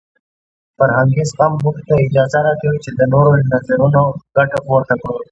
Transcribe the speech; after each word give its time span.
فرهنګي 0.77 1.23
زغم 1.31 1.51
موږ 1.63 1.77
ته 1.87 1.93
اجازه 2.05 2.39
راکوي 2.47 2.79
چې 2.85 2.91
د 2.97 3.01
نورو 3.11 3.31
له 3.39 3.45
نظرونو 3.53 4.03
ګټه 4.35 4.57
پورته 4.65 4.93
کړو. 5.01 5.17